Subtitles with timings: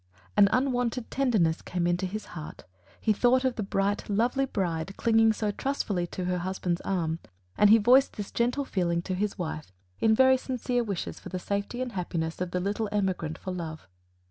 [0.35, 2.63] An unwonted tenderness came into his heart;
[2.99, 7.19] he thought of the bright, lovely bride clinging so trustfully to her husband's arm,
[7.55, 11.37] and he voiced this gentle feeling to his wife in very sincere wishes for the
[11.37, 13.87] safety and happiness of the little emigrant for Love.